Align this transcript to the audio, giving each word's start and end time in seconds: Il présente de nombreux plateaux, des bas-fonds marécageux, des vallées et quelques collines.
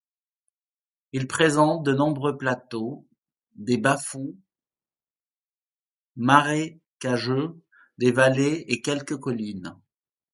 Il 1.11 1.27
présente 1.27 1.83
de 1.83 1.93
nombreux 1.93 2.35
plateaux, 2.35 3.05
des 3.53 3.77
bas-fonds 3.77 4.33
marécageux, 6.15 7.61
des 7.99 8.11
vallées 8.11 8.65
et 8.67 8.81
quelques 8.81 9.19
collines. 9.19 9.79